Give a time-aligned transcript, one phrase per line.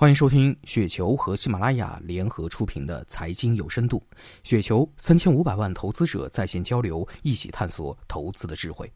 [0.00, 4.00] 欢迎收听雪球和喜马拉雅联合出品的《财经有深度》，
[4.44, 8.88] 雪球三千五百万投资者在线交流，一起探索投资的智慧。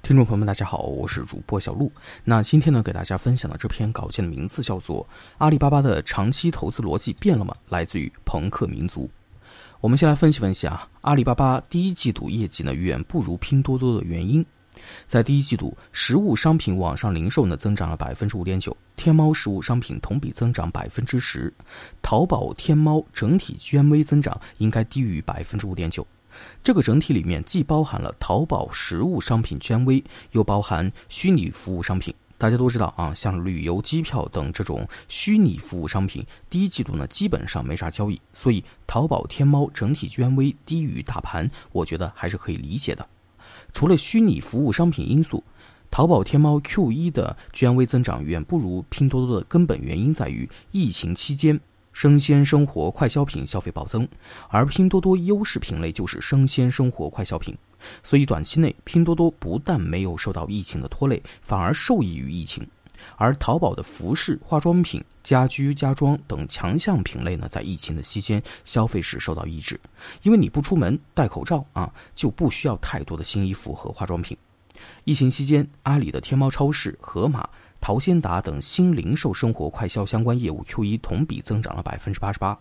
[0.00, 1.92] 听众朋友们，大家好，我是主播小璐。
[2.24, 5.04] 那今天呢，给大家分享的这篇稿件的名字叫做
[5.36, 7.54] 《阿里巴巴的长期投资逻辑变了吗？
[7.68, 9.02] 来自于朋克民族》。
[9.82, 14.42] 我们先来分析分析啊，阿里巴巴第一季度业绩呢远不如拼多多的原因。
[15.06, 21.52] 在第一季度，实物商品网上零售呢增长了百分之五点九，天猫实物商品同比增长百分之十，
[22.02, 26.06] 淘宝天猫整体 GMV 增长应该低于百分之五点九。
[26.62, 32.14] 这个整体里面既包含了淘宝实物商品 GMV，又包含虚拟服务商品。
[32.38, 43.08] 大家都知道啊，像旅游、机票等这种虚拟服务商品，第一季度呢基本上没啥交易，所以淘宝天猫整体 GMV 低于大盘，我觉得还是可以理解的。
[43.72, 45.42] 除了虚拟服务商品因素，
[45.90, 51.58] 淘宝天猫 Q 一的 GMV 增长远不如拼多多的根本原因在于疫情期间
[51.92, 54.06] 生鲜生活快消品消费暴增，
[54.48, 57.56] 而拼多多优势品类就是生鲜生活快消品，
[58.02, 62.66] 所以短期内拼多多不但没有受到疫情的拖累，反而受益于疫情。
[63.16, 69.78] 而淘宝的服饰、化妆品、家居家装等强项品类呢，在疫情的期间消费是受到抑制，
[70.22, 74.36] 因为你不出门戴口罩啊，就不需要太多的新衣服和化妆品。
[75.04, 77.48] 疫情期间，阿里的天猫超市、盒马、
[77.80, 82.58] 淘鲜达等新零售生活快消相关业务 Q 一同比增长了百分之八十八。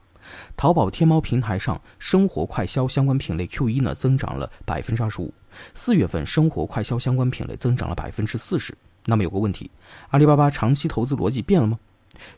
[0.58, 5.32] 淘宝天猫平台上生活快消相关品类 Q 一呢增长了百分之二十五。
[5.74, 8.76] 四月份生活快消相关品类增长了百分之四十。
[9.06, 9.70] 那么有个问题，
[10.10, 11.80] 阿里巴巴长期投资逻辑变了吗？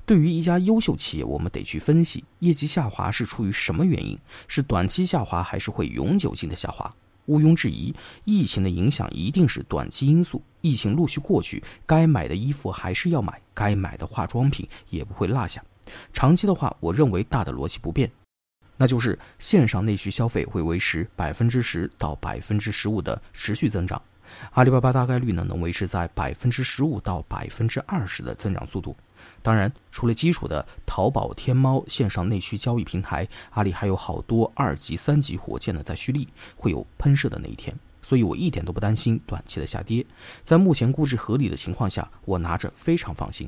[0.05, 6.93] 对于一家优秀企业，我们得去分析业绩下滑是出于什么原因，是短期下滑还是会永久性的下滑？
[7.27, 7.93] 毋庸置疑，
[8.23, 10.41] 疫情的影响一定是短期因素。
[10.61, 15.63] 疫情陆续过去，该买的衣服还是要买，该买的化妆品也不会落下。
[16.11, 18.09] 长期的话，我认为大的逻辑不变，
[18.77, 24.01] 那就是线上内需消费会维持百分之十到百分之十五的持续增长。
[24.51, 28.95] 阿里巴巴大概率呢能维持在百分之十五到百分之二十的增长速度。
[29.41, 37.73] 当然，除了基础的淘宝、天猫线上内需交易平台，阿里还有好多二级、三级火箭呢在蓄力，会有喷射的那一天。
[38.01, 40.05] 所以我一点都不担心短期的下跌，
[40.43, 43.47] 在目前估值合理的情况下，我拿着非常放心。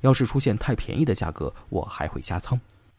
[0.00, 2.58] 要是出现太便宜的价格，我还会加仓。